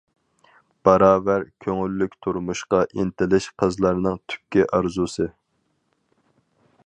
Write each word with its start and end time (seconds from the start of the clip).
باراۋەر 0.87 1.43
كۆڭۈللۈك 1.65 2.15
تۇرمۇشقا 2.27 2.81
ئىنتىلىش 3.01 3.51
قىزلارنىڭ 3.63 4.19
تۈپكى 4.33 4.67
ئارزۇسى! 4.79 5.31